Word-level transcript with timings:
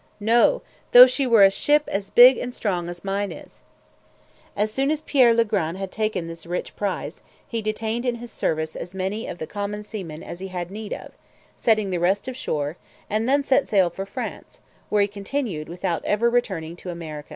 No, 0.19 0.63
though 0.93 1.05
she 1.05 1.27
were 1.27 1.43
a 1.43 1.51
ship 1.51 1.83
as 1.87 2.09
big 2.09 2.37
and 2.39 2.47
as 2.49 2.55
strong 2.55 2.89
as 2.89 3.03
mine 3.03 3.31
is.' 3.31 3.61
As 4.57 4.71
soon 4.71 4.89
as 4.89 5.01
Pierre 5.01 5.31
le 5.35 5.45
Grand 5.45 5.77
had 5.77 5.91
taken 5.91 6.25
this 6.25 6.47
rich 6.47 6.75
prize, 6.75 7.21
he 7.47 7.61
detained 7.61 8.03
in 8.03 8.15
his 8.15 8.31
service 8.31 8.75
as 8.75 8.95
many 8.95 9.27
of 9.27 9.37
the 9.37 9.45
common 9.45 9.83
seamen 9.83 10.23
as 10.23 10.39
he 10.39 10.47
had 10.47 10.71
need 10.71 10.91
of, 10.91 11.11
setting 11.55 11.91
the 11.91 11.99
rest 11.99 12.27
ashore, 12.27 12.77
and 13.11 13.29
then 13.29 13.43
set 13.43 13.67
sail 13.67 13.91
for 13.91 14.07
France, 14.07 14.61
where 14.89 15.03
he 15.03 15.07
continued, 15.07 15.69
without 15.69 16.03
ever 16.03 16.31
returning 16.31 16.75
to 16.77 16.89
America 16.89 17.27
again." 17.29 17.29